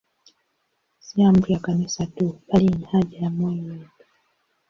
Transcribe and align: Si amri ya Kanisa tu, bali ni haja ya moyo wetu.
Si 1.05 1.15
amri 1.29 1.53
ya 1.53 1.59
Kanisa 1.59 2.05
tu, 2.05 2.41
bali 2.47 2.67
ni 2.69 2.83
haja 2.85 3.17
ya 3.19 3.29
moyo 3.29 3.63
wetu. 3.63 4.05